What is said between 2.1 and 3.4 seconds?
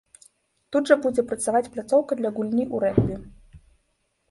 для гульні ў рэгбі.